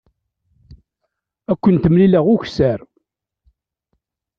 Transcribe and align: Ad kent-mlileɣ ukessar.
Ad 1.51 1.57
kent-mlileɣ 1.61 2.25
ukessar. 2.35 2.79